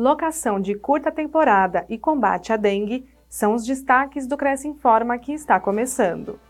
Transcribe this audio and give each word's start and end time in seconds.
locação 0.00 0.58
de 0.58 0.74
curta 0.74 1.12
temporada 1.12 1.84
e 1.86 1.98
combate 1.98 2.54
à 2.54 2.56
dengue 2.56 3.06
são 3.28 3.54
os 3.54 3.66
destaques 3.66 4.26
do 4.26 4.34
Cresce 4.34 4.66
Informa 4.66 5.18
que 5.18 5.30
está 5.30 5.60
começando. 5.60 6.40